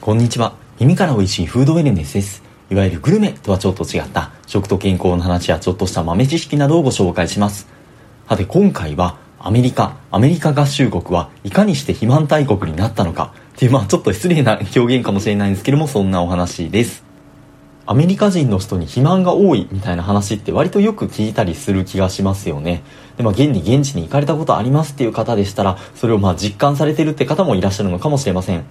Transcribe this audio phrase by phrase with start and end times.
[0.00, 0.54] こんにちは。
[0.78, 2.42] 耳から美味しいフードウェルネスです。
[2.70, 7.66] いわゆるグルメとはちょっと違った食と健康の話やちょっとした豆知識などをご紹介します。
[8.28, 17.02] さて今回はアメリカ、アメリカ合衆国はいかにして肥満大国になったのかっていうまあちょっと失礼な表現かもしれないんですけどもそんなお話です。
[17.86, 22.82] アメリカ人の人に肥満が多いみたいな話って割とよく聞いたりする気がしますよね。
[23.16, 28.64] で、まあ、現に現地に行かれたことありますっていう方でしたら、それをまあ実感されてるって方もいらっしゃるのかもしれません。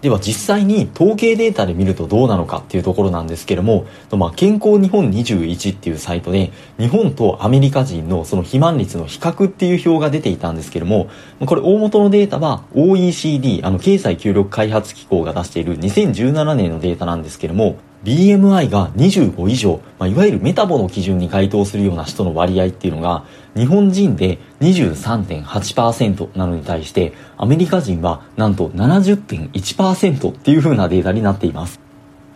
[0.00, 3.86] では実際に統計データで見るとどうなのかっていうところなんですけれども、
[4.16, 11.10] まあ、健康日本21っていうサイトで、日本とアメリカ人のその肥満率の比較っていう表が出ていたんですけれども、
[11.44, 23.24] これ大元のデータは OECD、あの経済協力開発機構が出している2017年のデータなんですけれども、BMI が25以上、まあ、いわゆるメタボの基準に該当するような人の割合っていうのが、
[23.56, 31.80] 日本人で23.8%なのに対して、アメリカ人はなんと70.1%っていう風なデータになっています。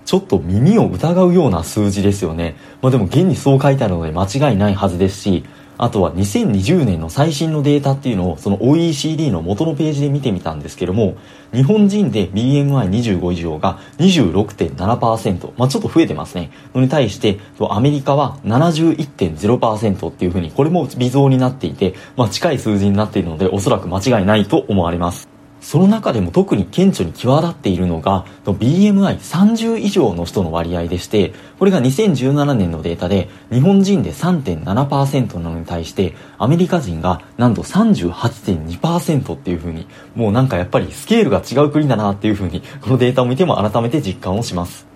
[0.04, 2.56] ちょっと耳を疑うような数字ですよね。
[2.82, 5.44] まあでも現にそう書いてあるので間違いないはずですし、
[5.78, 11.16] あとは2020年の最新のデータっていうのをその OECD の元のページで見てみたんですけども、
[11.52, 16.50] 日本人で BMI25 以上が26.7%、まあちょっと増えてますね。
[16.74, 17.38] のに対して、
[17.70, 25.31] アメリカは71.0%っていうふうに、これも微増になっていて、まあ近い数字になっているので、おそらく間違いないと思われます。
[25.62, 44.86] その中でも特に顕著に際立っているのが BMI30 以上の人の割合でしてこれが2017年のデータで日本人で3.7%なのに対してアメリカ人がなんと38.2%っていう風にもうなんかやっぱりスケールが違う国だなっていう風にこのデータを見ても改めて実感をします。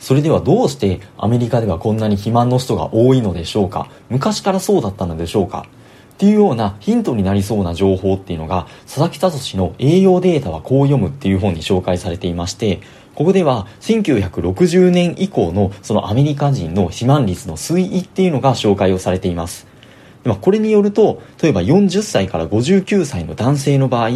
[0.00, 3.88] それではどうしてアメリカではこんなに肥満の人が多いのでしょうか？
[4.10, 5.64] 昔からそうだったのでしょうか？
[6.22, 12.80] っていうようなヒントになりそうな情報っていうのが佐々木聡の栄養データはこう読むっていう本に紹介されていまして
[13.16, 19.71] ここでは1960年以降のそのアメリカ人の肥満率の推移っていうのが紹介をされています。
[20.24, 24.10] まあ、これによると、例えば40歳から59歳の男性の場合、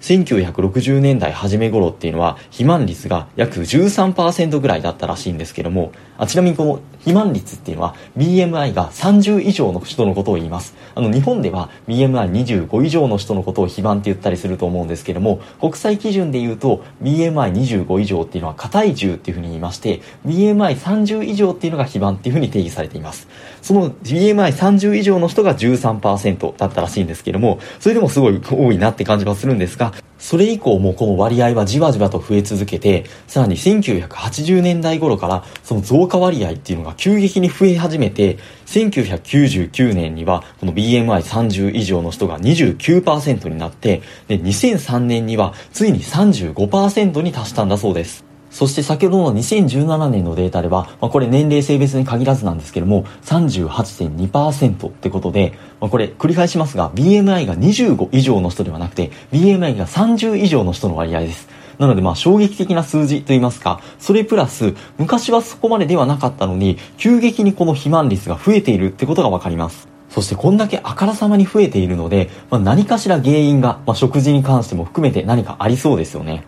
[0.00, 10.74] 1960年代初め頃っていうのは、肥満率が約13%ぐらいだったらしいんですけども、あちなみにこの肥満率っていうのは、BMI が30以上の人のことを言います。
[10.94, 23.28] あの、日本では BMI25 以上の人のことを肥満って言ったりすると思うんですけども、国際基準で言うと、BMI25 以上っていうのは過体重っていうふうに言いまして、BMI30 以上っていうのが肥満っていうふうに定義されています。
[23.62, 48.27] その BMI30 以上の人がが13%だったらしいんですけども、それでもすごい多いなって感じはするんですが、それ以降もこの割合はじわじわと増え続けて、さらに1980年代頃からその増加割合っていうのが急激に増え始めて、1999年にはこの BMI30 以上の人が29%になって、で、2003年にはついに35%に達したんだそうです。
[48.50, 61.48] そして先ほどの2017年のデータでは、まあ、これ年齢性別に限らずなんですけども、38.2%ってことで、まあ、これ繰り返しますが、BMI が25以上の人ではなくて、BMI が30以上の人の割合です。
[61.78, 69.88] なのでまあ衝撃的な数字といいますか、それプラス、昔はそこまでではなかったのに、急激にこの肥満率が増えているってことがわかります。
[70.10, 76.44] そしてこんだけあからさまに増えているので、まあ、何かしら原因が、まあ、食事に関しても含めて何かありそうですよね。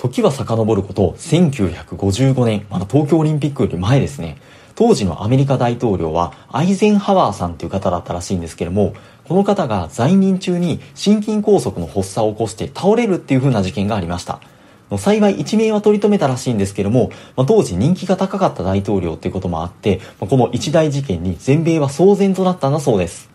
[0.00, 4.38] 時は遡ること1955年、まだ東京オリンピックより前ですね。
[4.74, 8.94] 当時のアメリカ大統領はアイゼンハワーさんという方だったらしいんですけども、
[9.28, 14.40] この方が在任中に心筋梗塞の発作を起こして倒れるっていう風な事件がありました。
[14.96, 23.28] 幸い一命は取り留めたらしいんですけども、まあ、当時人気が高かった大統領っていうこともあって、ま、この一大事件に全米は騒然となったんだそうです。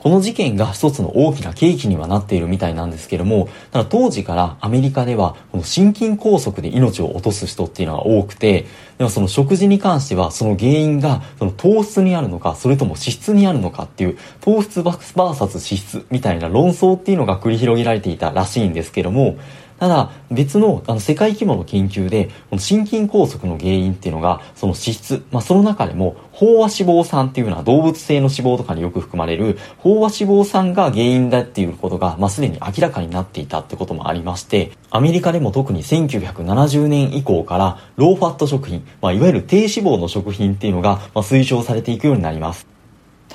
[0.00, 8.64] この事件が一つの大きな契機にはなっているみたいなんですけども、ただ当時からアメリカでは、この心筋梗塞で命を落とす人っていうのが多くて、
[8.96, 19.36] でもその食事に関しては、その原因が、その糖質にあるのか、それとも脂質にあるのかっていう、糖質バーサス脂質みたいな論争っていうのが繰り広げられていたらしいんですけども、
[19.80, 42.69] ただ、別のあの世界規模の研究で、この心筋梗塞の原因っていうのが、その脂質、まあ、その中でも、飽和脂肪酸っていうのは動物性の脂肪とかによく含まれる、飽和脂肪酸が原因だっていうことが、まあ、すでに明らかになっていたってこともありまして、アメリカでも特に1970年以降から、ローファット食品、まあ、いわゆる低脂肪の食品っていうのが、まあ、推奨されていくようになります。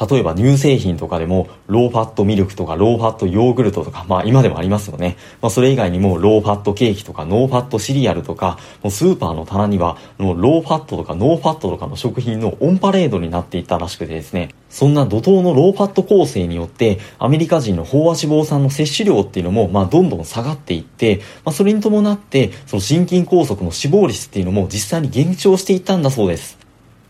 [0.10, 14.50] 例えば乳製品とかでもローファットミルクとかローファットヨーグルトとかまあ今でもありますよね、まあ、それ以外にもローファットケーキとかノーファットシリアルとかもうスーパーの棚にはもうローファットとかノーファットとかの食品のオンパレードになっていったらしくてですね。
[14.70, 26.65] そんな怒涛のローファット攻勢によってアメリカ人の飽和脂肪酸の摂取量っていうのもまあどんどん下がっていって、まあ、それに伴ってその心筋梗塞の死亡率っていうのも実際に減少していったんだそうです。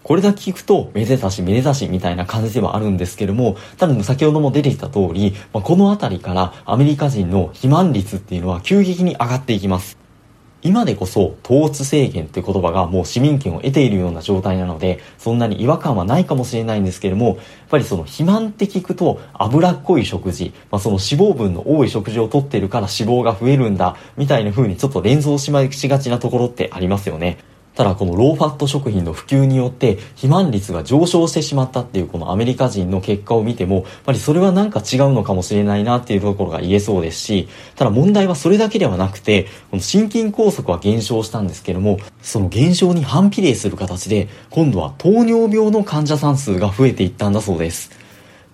[0.06, 9.98] これだけ聞くと、めでたしめでたしみたいな感じではあるんですけども、ただ先ほども出てきた通り、まあ、この辺りからアメリカ人の肥満率っていうのは急激に上がっていきます。
[10.62, 17.38] 今でこそ糖質制限って言葉がもう市民権を得ているような状態なので、そんなに違和感はないかもしれないんですけども、やっ
[17.70, 27.55] ぱりその肥満って聞くと脂っこい食事、まあ、その脂肪分の多い食事をとってるから脂肪が増えるんだ、みたいな風にちょっと連想しましがちなところってありますよね。
[27.76, 48.05] ただこのローファット食品の普及によって肥満率が上昇してしまったっていうこのアメリカ人の結果を見ても、やっぱりそれはなんか違うのかもしれないなっていうところが言えそうですし、ただ問題はそれだけではなくて、この心筋梗塞は減少したんですけども、その減少に反比例する形で、今度は糖尿病の患者さん数が増えていったんだそうです。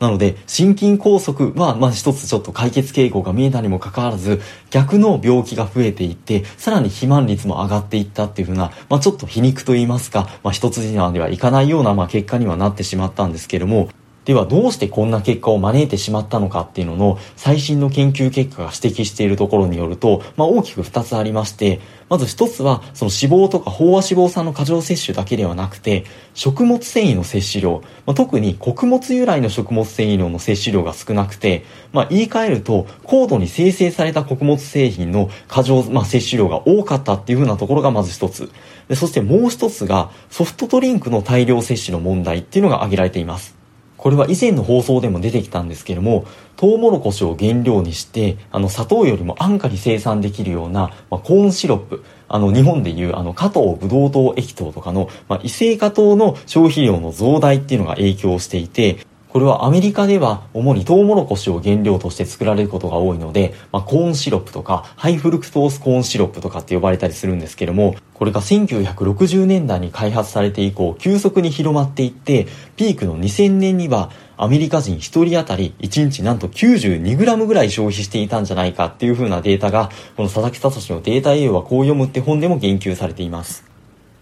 [0.01, 13.89] なので、心筋梗塞は、まあ一つちょっと解決傾向が見えたにもかかわらず、逆の病気が増えていって、さらに肥満率も上がっていったっていうふうな、まあちょっと皮肉と言いますか、まあ一筋縄ではいかないような、まあ結果にはなってしまったんですけれども、
[14.25, 38.51] ではどうしてこんな結果を招いてしまったのかっていうのの最新の研究結果が指摘しているところによると、まあ、大きく2つありまして、まず1つはその脂肪とか飽和脂肪酸の過剰摂取だけではなくて、食物繊維の摂取量、まあ、特に穀物由来の食物繊維量の摂取量が少なくて、まあ、言い換えると高度に生成された穀物製品の過剰、まあ、摂取量が多かったっていうふうなところがまず1つ。
[38.87, 43.60] でそしてもう1つがソフトドリンクの大量摂取の問題っていうのが挙げられています。
[44.01, 46.25] これは以前の放送でも出てきたんですけども、
[46.55, 72.45] トウモロコシを原料にして、あの、砂糖よりも安価に生産できるような、まあ、コーンシロップ、あの、日本でいう、あの、果糖ブドウ糖液糖とかの、まあ、異性化糖の消費量の増大っていうのが影響していて、これはアメリカでは主にトウモロコシを原料として作られることが多いので、まあ、コーンシロップとかハイフルクトースコーンシロップとかって呼ばれたりするんですけども、これが1960年代に開発されて以降急速に広まっていって、
[72.75, 83.70] ピークの2000年にはアメリカ人1人当たり1日なんと 92g ぐらい消費していたんじゃないかっていう風なデータが、この佐々木聡のデータ栄養はこう読むって本でも言及されています。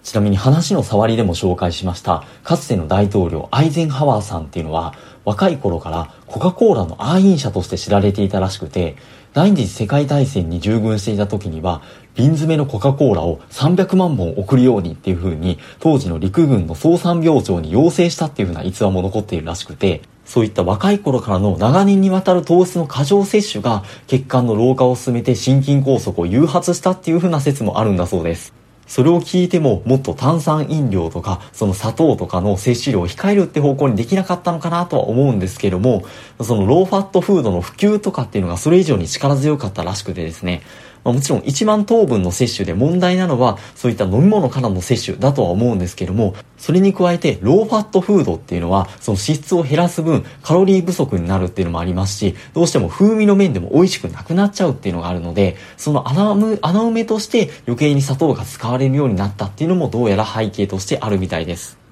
[0.09, 8.95] ちなみに話の触りでも紹介しました、かつての大統領アイゼンハワーさんっていうのは、若い頃からコカ・コーラの愛飲者として知られていたらしくて、
[9.33, 11.83] 第二次世界大戦に従軍していた時には、
[12.15, 28.58] 瓶詰めのコカ・コーラを300万本送るようにっていう風に、当時の陸軍の総参病長に要請したっていう風な逸話も残っているらしくて、そういった若い頃からの長年にわたる糖質の過剰摂取が血管の老化を進めて心筋梗塞を誘発したっていう風な説もあるんだそうです。
[28.89, 36.03] それを聞いてももっと炭酸飲料とかその砂糖とかの摂取量を控えるって方向にできなかったのかなとは思うんですけども
[36.41, 40.63] そのローファットフードの普及とかっていうのがそれ以上に力強かったらしくてですね
[41.09, 61.88] まあ、もちろん一番糖分の摂取で問題なのはそういった飲み物からの摂取だとは思うんですけどもそれに加えてローファットフードっていうのはその脂質を減らす分カロリー不足になるっていうのもありますしどうしても風味の面でも美味しくなくなっちゃうっていうのがあるのでその穴埋めとして余計に砂糖が使われるようになったっていうのもどうやら背景としてあるみたいです。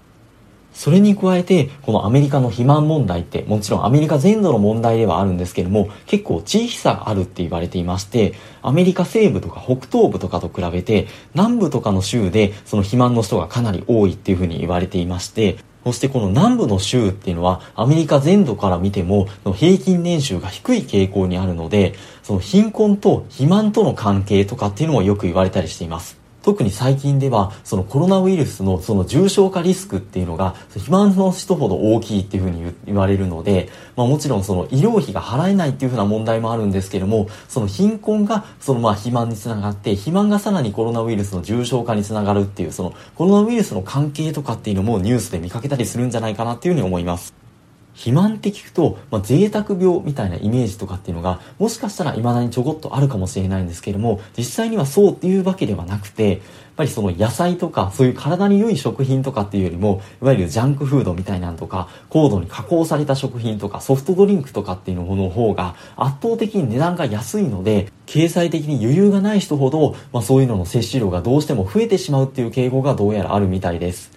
[0.78, 26.27] それに加えて、このアメリカの肥満問題って、もちろんアメリカ全土の問題ではあるんですけども、結構地域差があるって言われていまして、アメリカ西部とか北東部とかと比べて、南部とかの州でその肥満の人がかなり多いっていうふうに言われていまして、そしてこの南部の州っていうのはアメリカ全土から見ても平均年収が低い傾向にあるので、その貧困と肥満との関係とかっていうのもよく言われたりしています。
[26.48, 47.47] 特に最近ではそのコロナウイルスのその重症化リスクっていうのが肥満の人ほど大きいっていうふうに言われるので、まあ、もちろんその医療費が払えないっていうふうな問題もあるんですけどもその貧困がそのまあ肥満につながって肥満がさらにコロナウイルスの重症化につながるっていうそのコロナウイルスの関係とかっていうのもニュースで見かけたりするんじゃないかなっていうふうに思います。
[47.98, 56.40] 肥満って聞くと、まあ、贅沢病みたいなイメージとかっていうのが、もしかしたら未だにちょこっとあるかもしれないんですけれども、実際にはそうっていうわけではなくて、やっ
[56.78, 74.17] ぱりその野菜とか、そういう体に良い食品とかっていうよりも、いわゆるジャンクフードみたいなんとか、高度に加工された食品とか、ソフトドリンクとかっていうのの方が、圧倒的に値段が安いので、経済的に余裕がない人ほど、まあそういうのの摂取量がどうしても増えてしまうっていう傾向がどうやらあるみたいです。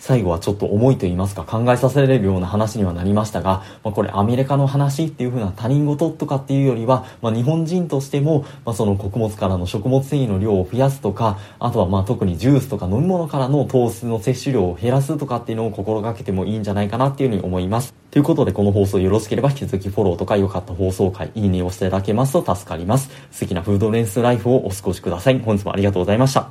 [0.00, 17.94] 最後はちょっと重いと言いますか考えさせられるような話にはなりましたが、まあ、これアメリカの話っていう風な他人事とかっていうよりは、まあ、日本人としても、まあ、その穀物からの食物繊維の量を増やすとか、あとはまあ特にジュースとか飲み物からの糖質の摂取量を減らすとかっていうのを心がけてもいいんじゃないかなっていう風に思います。
[18.10, 23.10] ということでこの放送よろしければ引き続きフォローとか良かった放送回、いいねをしていただけますと助かります。
[23.30, 25.38] 素敵なフードレンスライフをお過ごしください。
[25.40, 26.48] 本日もありがとうございました。